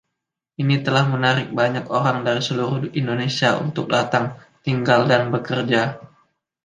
Ini 0.63 0.75
telah 0.85 1.05
menarik 1.13 1.47
banyak 1.59 1.85
orang 1.97 2.17
dari 2.27 2.41
seluruh 2.49 2.79
Indonesia 3.01 3.49
untuk 3.65 3.85
datang, 3.95 4.25
tinggal 4.65 5.01
dan 5.11 5.23
bekerja. 5.33 5.83